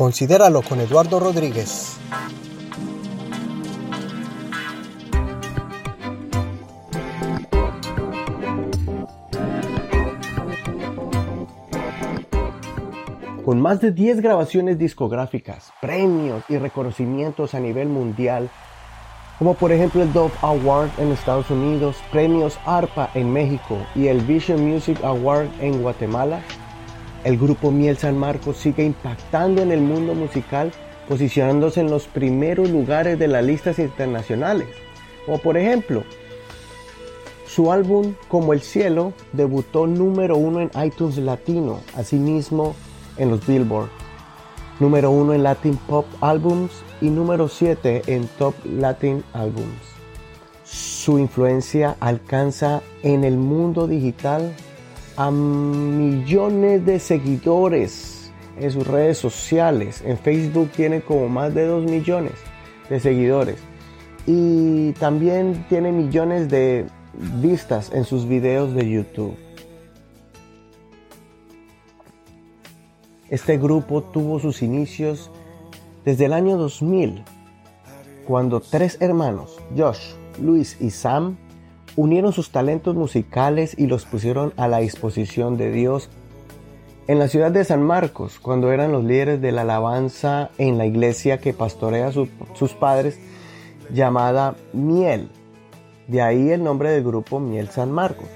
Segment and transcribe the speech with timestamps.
[0.00, 1.98] Considéralo con Eduardo Rodríguez.
[13.44, 18.48] Con más de 10 grabaciones discográficas, premios y reconocimientos a nivel mundial,
[19.38, 24.22] como por ejemplo el Dove Award en Estados Unidos, premios ARPA en México y el
[24.22, 26.40] Vision Music Award en Guatemala,
[27.24, 30.72] el grupo Miel San Marcos sigue impactando en el mundo musical,
[31.08, 34.68] posicionándose en los primeros lugares de las listas internacionales.
[35.26, 36.04] Como por ejemplo,
[37.46, 42.74] su álbum Como el Cielo debutó número uno en iTunes Latino, asimismo
[43.16, 43.88] en los Billboard,
[44.78, 49.90] número uno en Latin Pop Albums y número 7 en Top Latin Albums.
[50.64, 54.54] Su influencia alcanza en el mundo digital
[55.20, 60.02] a millones de seguidores en sus redes sociales.
[60.06, 62.32] En Facebook tiene como más de 2 millones
[62.88, 63.58] de seguidores.
[64.26, 66.86] Y también tiene millones de
[67.42, 69.36] vistas en sus videos de YouTube.
[73.28, 75.30] Este grupo tuvo sus inicios
[76.02, 77.24] desde el año 2000,
[78.26, 81.36] cuando tres hermanos, Josh, Luis y Sam,
[81.96, 86.10] unieron sus talentos musicales y los pusieron a la disposición de Dios
[87.06, 90.86] en la ciudad de San Marcos, cuando eran los líderes de la alabanza en la
[90.86, 93.18] iglesia que pastorea sus padres,
[93.92, 95.28] llamada Miel.
[96.06, 98.28] De ahí el nombre del grupo Miel San Marcos.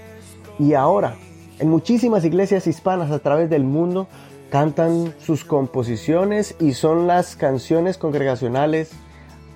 [0.58, 1.14] Y ahora,
[1.60, 4.08] en muchísimas iglesias hispanas a través del mundo,
[4.50, 8.90] cantan sus composiciones y son las canciones congregacionales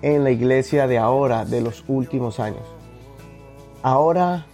[0.03, 2.78] en la iglesia de ahora, de los últimos años.
[3.83, 4.47] Ahora,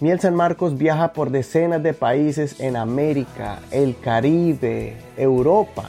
[0.00, 5.84] Miel San Marcos viaja por decenas de países en América, el Caribe, Europa.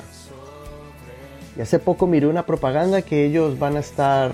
[1.58, 4.32] Y hace poco miré una propaganda que ellos van a estar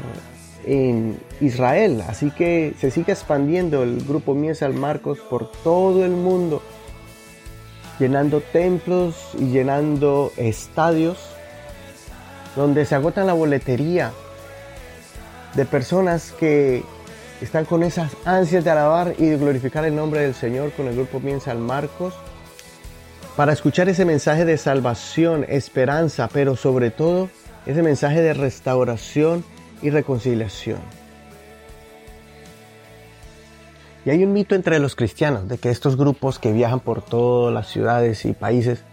[0.66, 6.12] en Israel, así que se sigue expandiendo el grupo Miel San Marcos por todo el
[6.12, 6.62] mundo,
[8.00, 11.30] llenando templos y llenando estadios
[12.56, 14.12] donde se agotan la boletería
[15.56, 16.84] de personas que
[17.44, 20.96] están con esas ansias de alabar y de glorificar el nombre del Señor con el
[20.96, 22.14] grupo Bien San Marcos,
[23.36, 27.30] para escuchar ese mensaje de salvación, esperanza, pero sobre todo
[27.66, 29.44] ese mensaje de restauración
[29.82, 30.80] y reconciliación.
[34.06, 37.54] Y hay un mito entre los cristianos de que estos grupos que viajan por todas
[37.54, 38.84] las ciudades y países,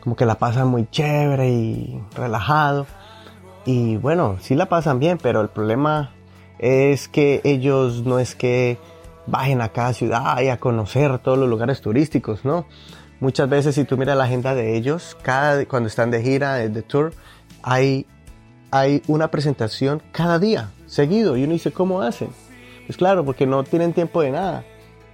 [0.00, 2.86] como que la pasan muy chévere y relajado.
[3.64, 6.15] Y bueno, sí la pasan bien, pero el problema
[6.58, 8.78] es que ellos no es que
[9.26, 12.66] bajen a cada ciudad y a conocer todos los lugares turísticos, ¿no?
[13.20, 16.82] Muchas veces si tú miras la agenda de ellos, cada, cuando están de gira, de
[16.82, 17.12] tour,
[17.62, 18.06] hay,
[18.70, 22.28] hay una presentación cada día, seguido, y uno dice, ¿cómo hacen?
[22.86, 24.64] Pues claro, porque no tienen tiempo de nada.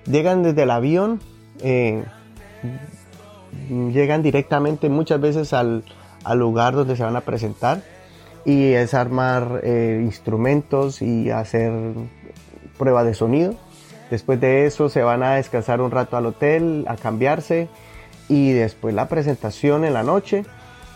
[0.04, 1.20] Llegan desde el avión,
[1.62, 2.04] eh,
[3.70, 5.84] llegan directamente muchas veces al,
[6.24, 7.82] al lugar donde se van a presentar
[8.44, 11.72] y es armar eh, instrumentos y hacer
[12.78, 13.54] prueba de sonido.
[14.10, 17.68] Después de eso se van a descansar un rato al hotel, a cambiarse
[18.28, 20.44] y después la presentación en la noche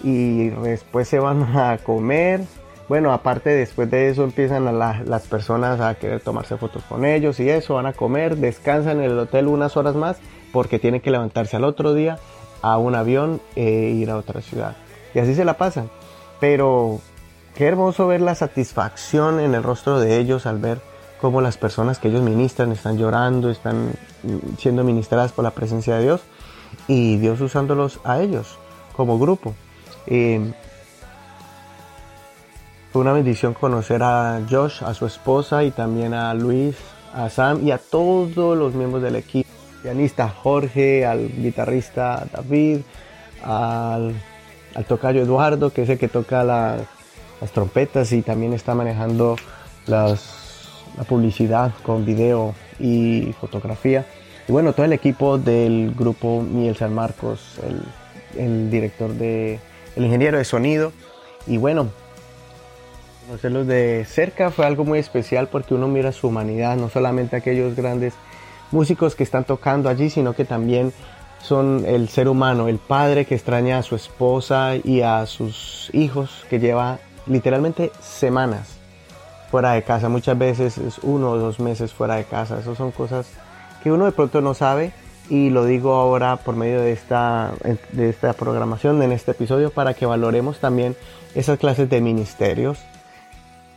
[0.03, 2.43] y después se van a comer.
[2.89, 7.41] Bueno, aparte después de eso empiezan a las personas a querer tomarse fotos con ellos
[7.41, 10.19] y eso, van a comer, descansan en el hotel unas horas más
[10.53, 12.19] porque tienen que levantarse al otro día
[12.62, 14.77] a un avión e ir a otra ciudad.
[15.15, 15.91] Y así se la pasan.
[16.39, 17.01] Pero
[17.56, 20.78] Qué hermoso ver la satisfacción en el rostro de ellos al ver
[21.19, 23.93] cómo las personas que ellos ministran están llorando, están
[24.59, 26.21] siendo ministradas por la presencia de Dios
[26.87, 28.59] y Dios usándolos a ellos
[28.94, 29.55] como grupo.
[30.06, 30.53] fue
[32.93, 36.77] una bendición conocer a Josh, a su esposa y también a Luis,
[37.15, 39.49] a Sam y a todos los miembros del equipo.
[39.83, 42.81] Pianista Jorge, al guitarrista David,
[43.43, 44.12] al,
[44.75, 46.76] al tocayo Eduardo, que es el que toca la
[47.41, 49.37] las trompetas y también está manejando
[49.87, 54.06] las, la publicidad con video y fotografía.
[54.49, 57.83] Y bueno, todo el equipo del grupo Miel San Marcos, el,
[58.43, 59.59] el director de,
[59.97, 60.93] el ingeniero de sonido.
[61.47, 61.88] Y bueno,
[63.27, 67.75] conocerlos de cerca fue algo muy especial porque uno mira su humanidad, no solamente aquellos
[67.75, 68.15] grandes
[68.71, 70.93] músicos que están tocando allí, sino que también
[71.43, 76.44] son el ser humano, el padre que extraña a su esposa y a sus hijos
[76.50, 78.76] que lleva literalmente semanas
[79.50, 80.08] fuera de casa.
[80.08, 82.58] Muchas veces es uno o dos meses fuera de casa.
[82.58, 83.28] Esas son cosas
[83.82, 84.93] que uno de pronto no sabe
[85.28, 87.52] y lo digo ahora por medio de esta,
[87.93, 90.96] de esta programación, en este episodio, para que valoremos también
[91.34, 92.78] esas clases de ministerios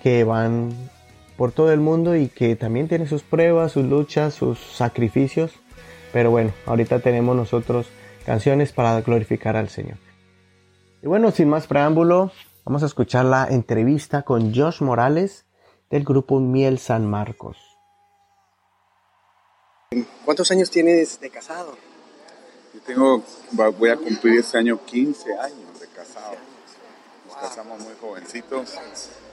[0.04, 0.72] que van
[1.38, 5.52] por todo el mundo y que también tienen sus pruebas, sus luchas, sus sacrificios.
[6.14, 7.88] Pero bueno, ahorita tenemos nosotros
[8.26, 9.98] canciones para glorificar al Señor.
[11.02, 12.32] Y bueno, sin más preámbulo,
[12.70, 15.44] vamos a escuchar la entrevista con Josh Morales
[15.90, 17.58] del grupo Miel San Marcos.
[20.24, 21.76] ¿Cuántos años tienes de casado?
[22.76, 23.24] Yo tengo,
[23.76, 26.36] voy a cumplir este año 15 años de casado.
[27.26, 28.76] Nos casamos muy jovencitos,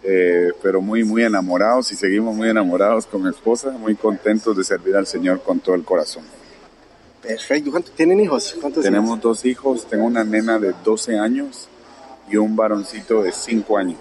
[0.03, 4.65] eh, pero muy, muy enamorados y seguimos muy enamorados con mi esposa, muy contentos de
[4.65, 6.25] servir al Señor con todo el corazón.
[7.21, 7.71] Perfecto.
[7.71, 8.57] ¿Cuántos tienen hijos?
[8.81, 11.69] Tenemos dos hijos, tengo una nena de 12 años
[12.29, 13.99] y un varoncito de 5 años.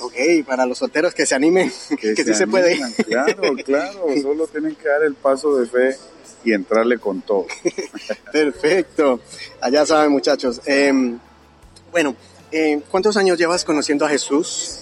[0.00, 0.14] Ok,
[0.46, 2.80] para los solteros que se animen, que, sí se puede.
[3.04, 5.96] Claro, claro, solo tienen que dar el paso de fe
[6.44, 7.46] y entrarle con todo.
[8.32, 9.20] Perfecto,
[9.60, 10.60] allá saben muchachos.
[10.66, 11.18] Em,
[11.92, 12.16] bueno,
[12.50, 14.80] em, ¿cuántos años llevas conociendo a Jesús?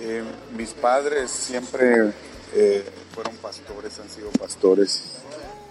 [0.00, 0.24] Em,
[0.56, 2.12] mis padres siempre
[2.54, 2.84] eh,
[3.14, 5.02] fueron pastores, han sido pastores,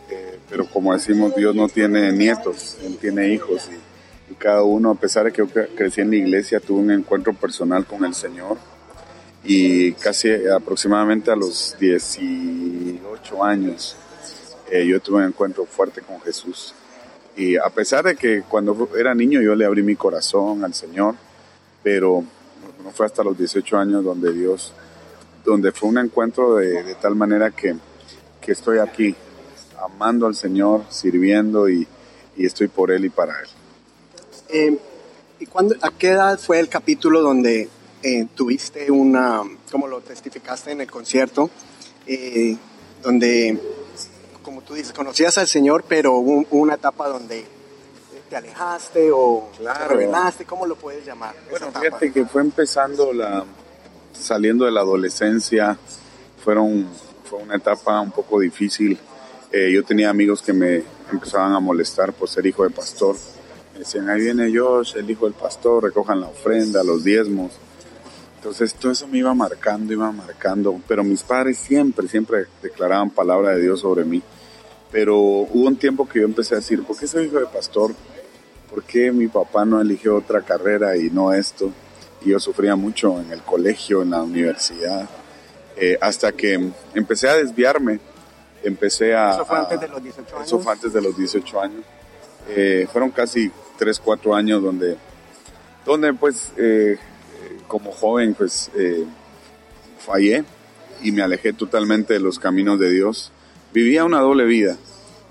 [0.09, 3.88] eh, pero como decimos, Dios no tiene nietos, Él tiene hijos y,
[4.29, 7.33] y cada uno, a pesar de que yo crecí en la iglesia, tuvo un encuentro
[7.33, 8.57] personal con el Señor
[9.43, 13.95] y casi aproximadamente a los 18 años
[14.69, 16.75] eh, yo tuve un encuentro fuerte con Jesús.
[17.35, 21.15] Y a pesar de que cuando era niño yo le abrí mi corazón al Señor,
[21.81, 22.23] pero
[22.83, 24.73] no fue hasta los 18 años donde Dios,
[25.43, 27.75] donde fue un encuentro de, tal manera que,
[28.41, 29.15] que, estoy aquí,
[29.81, 31.87] amando al Señor, sirviendo y
[32.37, 33.47] estoy por Él y para Él.
[34.49, 34.77] Eh,
[35.39, 37.69] ¿Y cuándo, a qué edad fue el capítulo donde
[38.03, 41.49] eh, tuviste una, como lo testificaste en el concierto,
[42.07, 42.57] eh,
[43.01, 43.57] donde,
[44.41, 47.45] como tú dices, conocías al Señor, pero hubo una etapa donde
[48.29, 51.35] te alejaste o te revelaste, ¿cómo lo puedes llamar?
[51.49, 53.43] Bueno, fíjate que fue empezando la,
[54.13, 55.77] saliendo de la adolescencia,
[56.43, 56.87] fueron,
[57.23, 58.97] fue una etapa un poco difícil.
[59.51, 63.15] Eh, yo tenía amigos que me empezaban a molestar por ser hijo de pastor.
[63.79, 67.53] Decían, ahí viene Josh, el hijo del pastor, recojan la ofrenda, los diezmos.
[68.35, 73.51] Entonces todo eso me iba marcando, iba marcando, pero mis padres siempre, siempre declaraban palabra
[73.51, 74.21] de Dios sobre mí.
[74.91, 77.93] Pero hubo un tiempo que yo empecé a decir, ¿por qué soy hijo de pastor?
[78.69, 81.71] ¿Por qué mi papá no eligió otra carrera y no esto?
[82.25, 85.07] Y yo sufría mucho en el colegio, en la universidad,
[85.77, 88.01] eh, hasta que empecé a desviarme,
[88.61, 89.35] empecé a...
[89.35, 90.47] ¿Eso fue antes de los 18 años?
[90.47, 91.83] Eso fue antes de los 18 años.
[92.49, 94.97] Eh, fueron casi 3, 4 años donde,
[95.85, 96.51] donde pues...
[96.57, 96.99] Eh,
[97.69, 99.05] como joven pues eh,
[99.99, 100.43] fallé
[101.01, 103.31] y me alejé totalmente de los caminos de Dios.
[103.71, 104.75] Vivía una doble vida.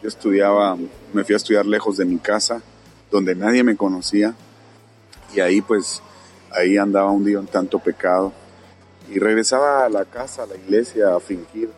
[0.02, 0.78] Yo estudiaba,
[1.12, 2.62] me fui a estudiar lejos de mi casa,
[3.10, 4.34] donde nadie me conocía.
[5.34, 6.00] Y ahí pues,
[6.52, 8.32] ahí andaba un día en tanto pecado.
[9.10, 11.70] Y regresaba a la casa, a la iglesia, a fingir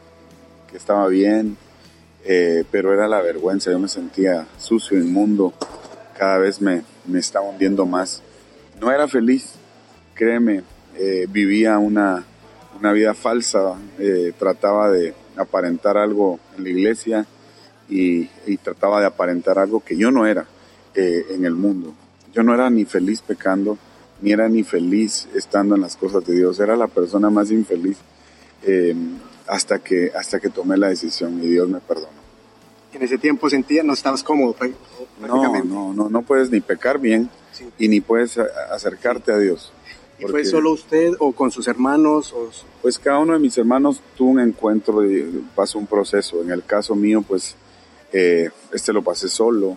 [0.71, 1.57] que estaba bien.
[2.25, 5.55] Eh, pero era la vergüenza, yo me sentía sucio, inmundo.
[6.21, 8.23] Cada vez me, me estaba hundiendo más.
[8.79, 9.55] No era feliz,
[10.13, 10.63] créeme,
[10.99, 12.23] eh, vivía una,
[12.79, 17.27] una, vida falsa, eh, trataba de aparentar algo en la iglesia
[17.89, 18.27] y,
[18.59, 20.45] trataba de aparentar algo que yo no era
[20.95, 21.95] eh, en el mundo.
[22.35, 23.79] Yo no era ni feliz pecando,
[24.21, 27.97] ni era ni feliz estando en las cosas de Dios, era la persona más infeliz
[29.47, 32.20] hasta, que, hasta que tomé la decisión y Dios me perdonó.
[32.93, 34.57] En ese tiempo sentía, no estabas cómodo
[35.21, 37.31] No, no, no, no puedes ni pecar bien
[37.79, 39.73] y ni puedes acercarte a Dios.
[40.19, 42.35] ¿Y fue solo usted o con sus hermanos?
[42.83, 46.43] Pues cada uno de mis hermanos tuvo un encuentro y pasó un proceso.
[46.43, 47.57] En el caso mío, pues
[48.13, 49.77] eh, este lo pasé solo,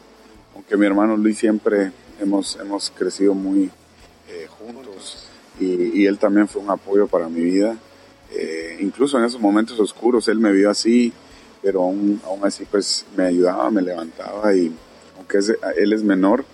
[0.53, 3.69] aunque mi hermano Luis siempre hemos, hemos crecido muy
[4.29, 5.27] eh, juntos
[5.59, 7.77] y, él también fue un apoyo para mi vida.
[8.31, 11.13] Eh, incluso en esos momentos oscuros él me vio así,
[11.63, 14.71] pero aún, aún así pues me ayudaba, me levantaba y
[15.17, 15.39] aunque
[15.77, 16.45] él es menor,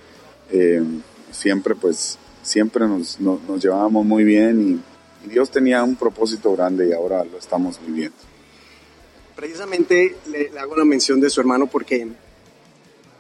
[1.32, 4.90] siempre pues siempre nos, nos, llevábamos muy bien y,
[5.28, 8.16] Dios tenía un propósito grande y ahora lo estamos viviendo.
[9.36, 12.08] Precisamente le, hago la mención de su hermano porque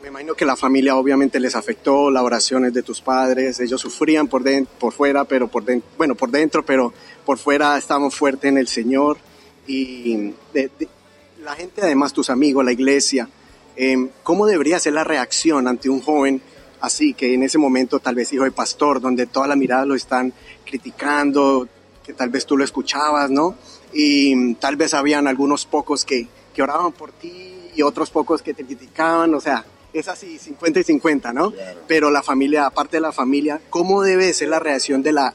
[0.01, 4.29] me imagino que la familia obviamente les afectó, las oraciones de tus padres, ellos sufrían
[4.29, 6.93] por, dentro, por fuera, pero por dentro, bueno, por dentro, pero
[7.25, 9.17] por fuera estaban fuertes en el Señor.
[9.67, 10.33] Y
[11.41, 13.29] la gente, además tus amigos, la iglesia,
[13.75, 16.41] eh, ¿cómo debería ser la reacción ante un joven
[16.81, 19.95] así, que en ese momento tal vez hijo de pastor, donde toda la mirada lo
[19.95, 20.33] están
[20.65, 21.67] criticando,
[22.05, 23.55] que tal vez tú lo escuchabas, ¿no?
[23.93, 28.53] Y tal vez habían algunos pocos que, que oraban por ti y otros pocos que
[28.53, 31.53] te criticaban, o sea, es así, 50 y 50, ¿no?
[31.87, 35.33] Pero la familia, aparte de la familia, ¿cómo debe ser la reacción de la,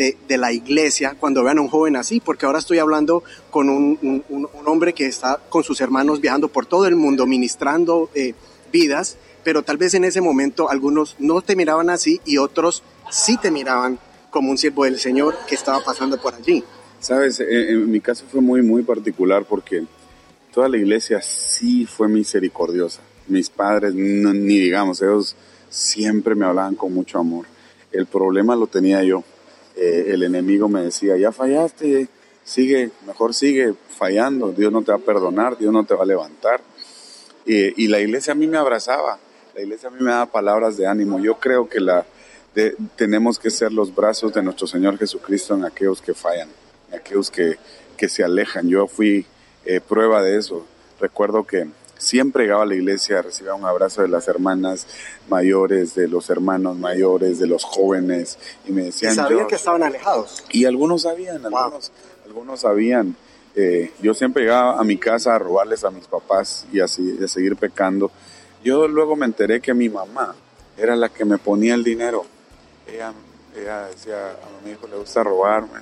[0.00, 2.20] de, de, la iglesia cuando vean a un joven así?
[2.20, 6.48] Porque ahora estoy hablando con un, un, un hombre que está con sus hermanos viajando
[6.48, 8.32] por todo el mundo, ministrando eh,
[8.72, 13.36] vidas, pero tal vez en ese momento algunos no te miraban así y otros sí
[13.36, 13.98] te miraban
[14.30, 16.64] como un siervo del Señor que estaba pasando por allí.
[16.98, 19.84] Sabes, en mi caso fue muy, muy particular porque
[20.54, 23.02] toda la iglesia sí fue misericordiosa.
[23.28, 25.36] Mis padres, ni digamos, ellos
[25.68, 27.44] siempre me hablaban con mucho amor.
[27.92, 29.24] El problema lo tenía yo.
[29.80, 32.08] Eh, el enemigo me decía, ya fallaste,
[32.44, 36.06] sigue, mejor sigue fallando, Dios no te va a perdonar, Dios no te va a
[36.06, 36.60] levantar.
[37.46, 39.18] y la iglesia a mí me abrazaba,
[39.54, 41.18] la iglesia a mí me daba palabras de ánimo.
[41.18, 42.04] Yo creo que la,
[42.96, 46.48] tenemos que ser los brazos de nuestro Señor Jesucristo en aquellos que fallan,
[46.90, 47.56] en aquellos que,
[47.96, 48.68] que se alejan.
[48.68, 49.26] Yo fui
[49.64, 50.66] eh, prueba de eso.
[51.00, 51.68] Recuerdo que
[52.00, 54.86] siempre llegaba a la iglesia, recibía un abrazo de las hermanas
[55.28, 59.12] mayores, de los hermanos mayores, de los jóvenes, y me decían...
[59.12, 60.42] ¿Y sabían que estaban alejados?
[60.50, 61.92] Y algunos sabían, algunos,
[62.24, 63.14] algunos sabían.
[63.54, 67.28] Eh, yo siempre llegaba a mi casa a robarles a mis papás y así, a
[67.28, 68.10] seguir pecando.
[68.64, 70.34] Yo luego me enteré que mi mamá
[70.76, 72.24] era la que me ponía el dinero
[72.92, 73.12] ella,
[73.56, 75.80] ella decía, a mi hijo le gusta robarme.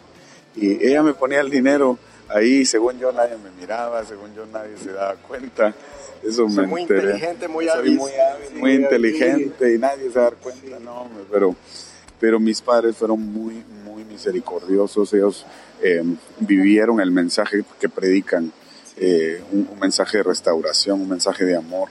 [0.55, 1.99] Y ella me ponía el dinero
[2.29, 5.75] ahí, según yo nadie me miraba, según yo nadie se daba cuenta.
[6.23, 7.97] Eso me muy inteligente, muy hábil.
[7.97, 8.11] muy
[8.57, 11.55] muy, inteligente y nadie se da cuenta, no, pero,
[12.19, 15.13] pero mis padres fueron muy, muy misericordiosos.
[15.15, 15.47] Ellos
[15.83, 16.03] eh,
[16.41, 18.53] vivieron el mensaje que predican,
[18.97, 21.89] eh, un, mensaje de restauración, un mensaje de amor.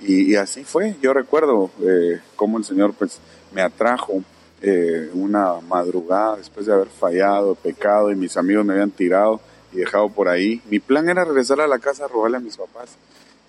[0.00, 0.96] Y, así fue.
[1.02, 3.18] Yo recuerdo eh, cómo el Señor pues,
[3.52, 4.22] me atrajo
[4.62, 9.40] eh, una madrugada después de haber fallado, pecado y mis amigos me habían tirado
[9.72, 10.60] y dejado por ahí.
[10.70, 12.96] Mi plan era regresar a la casa a robarle a mis papás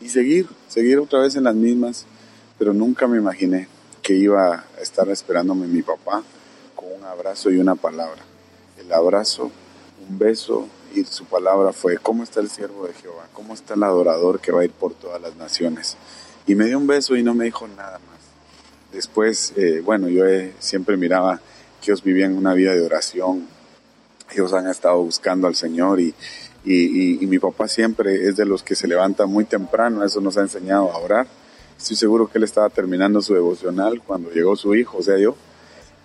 [0.02, 2.06] y seguir, seguir otra vez en las mismas,
[2.58, 3.68] pero nunca me imaginé
[4.02, 6.24] que iba a estar esperándome mi papá
[6.76, 8.22] con un abrazo y una palabra.
[8.80, 9.52] El abrazo,
[10.10, 13.28] un beso y su palabra fue, ¿cómo está el siervo de Jehová?
[13.34, 15.98] ¿Cómo está el adorador que va a ir por todas las naciones?
[16.48, 18.20] Y me dio un beso y no me dijo nada más.
[18.92, 20.26] Después, eh, bueno, yo
[20.60, 21.40] siempre miraba
[21.80, 23.48] que ellos vivían una vida de oración,
[24.32, 26.14] ellos han estado buscando al Señor y,
[26.64, 30.42] y, mi papá siempre es de los que se levanta muy temprano, eso nos ha
[30.42, 31.28] enseñado a orar.
[31.78, 35.36] Estoy seguro que él estaba terminando su devocional cuando llegó su hijo, o sea, yo.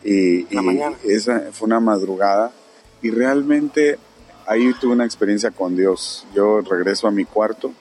[0.03, 0.47] Y,
[1.05, 2.53] esa fue una madrugada
[3.03, 3.99] y realmente
[4.47, 6.27] ahí tuve una experiencia con Dios.
[6.35, 7.73] Yo regreso a mi cuarto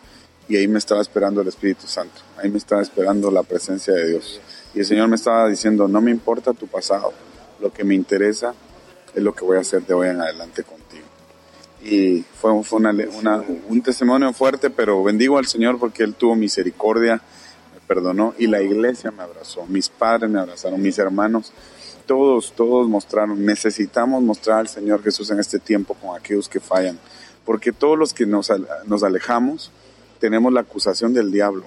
[0.49, 4.09] y ahí me estaba esperando el Espíritu Santo, ahí me estaba esperando la presencia de
[4.09, 4.41] Dios.
[4.73, 7.13] Y el Señor me estaba diciendo, no me importa tu pasado,
[7.61, 8.53] lo que me interesa
[9.13, 10.84] es lo que voy a hacer de hoy en adelante contigo.
[11.85, 17.21] Y fue, fue una, un testimonio fuerte, pero bendigo al Señor porque Él tuvo misericordia,
[17.73, 21.53] me perdonó y la iglesia me abrazó, mis padres me abrazaron, mis hermanos,
[22.07, 26.97] todos, todos mostraron, necesitamos mostrar al Señor Jesús en este tiempo con aquellos que fallan,
[27.45, 28.51] porque todos los que nos,
[28.87, 29.71] nos alejamos
[30.19, 31.65] tenemos la acusación del diablo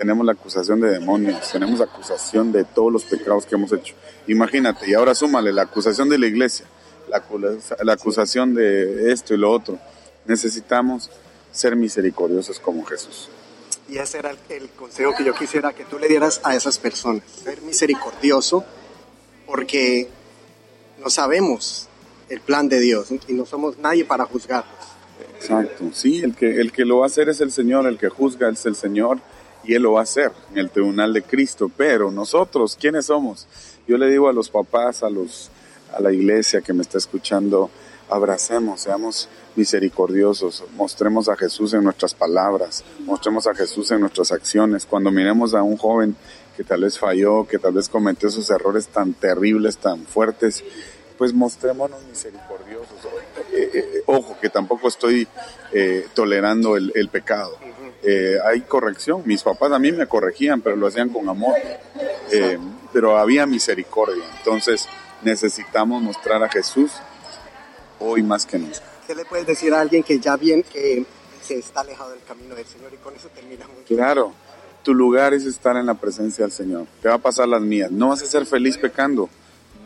[0.00, 3.94] tenemos la acusación de demonios, tenemos la acusación de todos los pecados que hemos hecho.
[4.28, 6.64] Imagínate, y ahora súmale la acusación de la iglesia,
[7.10, 7.22] la,
[7.82, 9.78] la acusación de esto y lo otro.
[10.26, 11.10] Necesitamos
[11.52, 13.28] ser misericordiosos como Jesús.
[13.88, 17.24] Y ese era el, consejo que yo quisiera que tú le dieras a esas personas,
[17.42, 18.64] ser misericordioso,
[19.46, 20.08] porque
[21.02, 21.88] no sabemos
[22.28, 24.72] el plan de Dios y no somos nadie para juzgarlos.
[25.34, 28.08] Exacto, sí, el que, el que lo va a hacer es el Señor, el que
[28.08, 29.18] juzga es el Señor
[29.64, 31.70] y Él lo va a hacer en el tribunal de Cristo.
[31.76, 33.48] Pero nosotros, ¿quiénes somos?
[33.88, 35.50] Yo le digo a los papás, a, los,
[35.92, 37.70] a la iglesia que me está escuchando,
[38.08, 44.86] abracemos, seamos misericordiosos, mostremos a Jesús en nuestras palabras, mostremos a Jesús en nuestras acciones.
[44.86, 46.16] Cuando miremos a un joven
[46.56, 50.64] que tal vez falló, que tal vez cometió esos errores tan terribles, tan fuertes,
[51.18, 52.96] pues mostrémonos misericordiosos.
[53.52, 55.28] Eh, eh, ojo, que tampoco estoy
[55.72, 57.58] eh, tolerando el, el pecado
[58.02, 59.22] eh, hay corrección.
[59.26, 61.54] Mis papás a mí me corregían, pero lo hacían con amor.
[62.32, 62.58] Eh,
[62.92, 64.24] pero había misericordia.
[64.38, 64.88] Entonces
[65.22, 66.92] necesitamos mostrar a Jesús
[67.98, 68.78] hoy más que nunca.
[69.06, 71.04] ¿Qué le puedes decir a alguien que ya bien que
[71.42, 73.76] se está alejado del camino del Señor y con eso terminamos?
[73.86, 74.32] Claro,
[74.82, 76.86] tu lugar es estar en la presencia del Señor.
[77.02, 77.90] Te va a pasar las mías.
[77.90, 79.28] No vas a ser feliz pecando.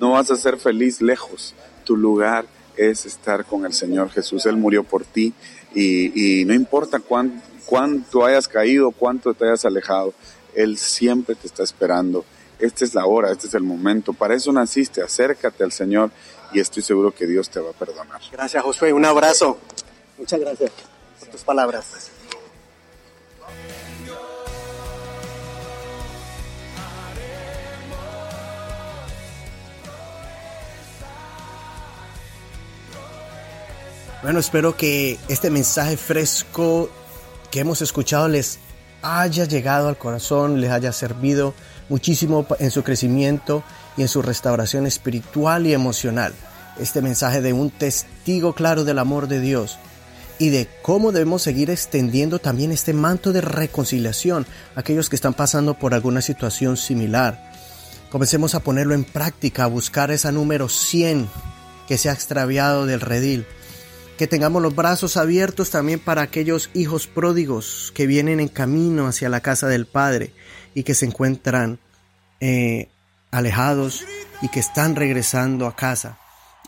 [0.01, 1.55] No vas a ser feliz lejos.
[1.85, 4.47] Tu lugar es estar con el Señor Jesús.
[4.47, 5.33] Él murió por ti
[5.75, 10.15] y, y no importa cuán, cuánto hayas caído, cuánto te hayas alejado,
[10.55, 12.25] Él siempre te está esperando
[12.65, 16.11] esta es la hora, este es el momento, para eso naciste, acércate al Señor
[16.53, 18.21] y estoy seguro que Dios te va a perdonar.
[18.33, 19.59] Gracias Josué, un abrazo.
[20.19, 20.71] Muchas gracias
[21.21, 22.11] por tus palabras.
[34.23, 36.89] Bueno, espero que este mensaje fresco
[37.51, 38.59] que hemos escuchado les
[39.03, 41.53] haya llegado al corazón, les haya servido
[41.89, 43.63] muchísimo en su crecimiento
[43.97, 46.33] y en su restauración espiritual y emocional.
[46.79, 49.79] Este mensaje de un testigo claro del amor de Dios
[50.39, 55.35] y de cómo debemos seguir extendiendo también este manto de reconciliación a aquellos que están
[55.35, 57.53] pasando por alguna situación similar.
[58.11, 61.29] Comencemos a ponerlo en práctica, a buscar esa número 100
[61.87, 63.47] que se ha extraviado del redil
[64.17, 69.29] que tengamos los brazos abiertos también para aquellos hijos pródigos que vienen en camino hacia
[69.29, 70.33] la casa del Padre
[70.75, 71.79] y que se encuentran
[72.41, 72.89] eh,
[73.31, 74.05] alejados
[74.43, 76.19] y que están regresando a casa.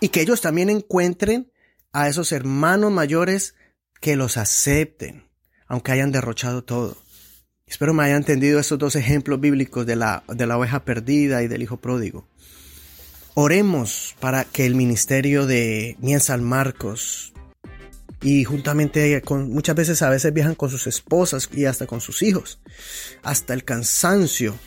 [0.00, 1.50] Y que ellos también encuentren
[1.92, 3.54] a esos hermanos mayores
[4.00, 5.28] que los acepten,
[5.66, 6.96] aunque hayan derrochado todo.
[7.66, 11.48] Espero me haya entendido estos dos ejemplos bíblicos de la, de la oveja perdida y
[11.48, 12.28] del hijo pródigo.
[13.34, 17.34] Oremos para que el ministerio de Mienzal Marcos
[18.26, 22.22] y juntamente con muchas veces a veces viajan con sus esposas y hasta con sus
[22.22, 22.58] hijos,
[23.22, 24.58] hasta el cansancio,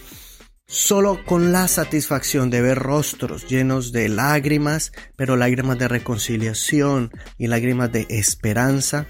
[0.65, 7.47] solo con la satisfacción de ver rostros llenos de lágrimas, pero lágrimas de reconciliación y
[7.47, 9.07] lágrimas de esperanza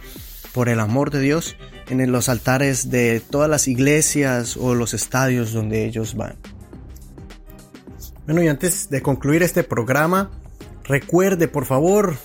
[0.51, 1.55] por el amor de Dios
[1.87, 6.37] en los altares de todas las iglesias o los estadios donde ellos van.
[8.25, 10.31] Bueno, y antes de concluir este programa,
[10.85, 12.17] recuerde por favor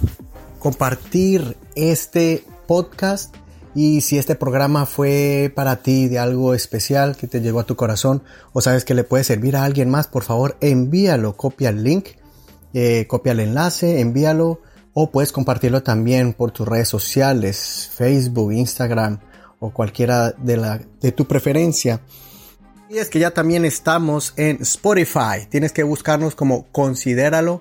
[0.64, 3.36] compartir este podcast
[3.74, 7.76] y si este programa fue para ti de algo especial que te llegó a tu
[7.76, 8.22] corazón
[8.54, 12.06] o sabes que le puede servir a alguien más, por favor envíalo, copia el link,
[12.72, 14.62] eh, copia el enlace, envíalo
[14.94, 19.18] o puedes compartirlo también por tus redes sociales, Facebook, Instagram
[19.58, 22.00] o cualquiera de, la, de tu preferencia.
[22.88, 25.46] Y es que ya también estamos en Spotify.
[25.50, 27.60] Tienes que buscarnos como Considéralo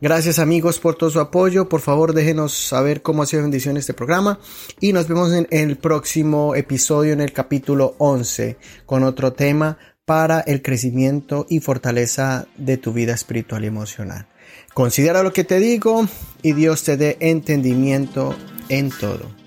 [0.00, 1.70] Gracias amigos por todo su apoyo.
[1.70, 4.38] Por favor déjenos saber cómo ha sido bendición este programa.
[4.78, 10.40] Y nos vemos en el próximo episodio en el capítulo 11 con otro tema para
[10.40, 14.28] el crecimiento y fortaleza de tu vida espiritual y emocional.
[14.74, 16.06] Considera lo que te digo
[16.42, 18.36] y Dios te dé entendimiento
[18.68, 19.45] en todo.